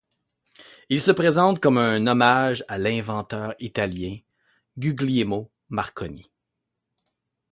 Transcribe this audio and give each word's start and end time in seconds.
Il 0.89 0.99
se 0.99 1.11
présente 1.11 1.59
comme 1.59 1.77
un 1.77 2.07
hommage 2.07 2.65
à 2.67 2.79
l'inventeur 2.79 3.53
italien 3.59 4.17
Guglielmo 4.79 5.51
Marconi. 5.69 6.31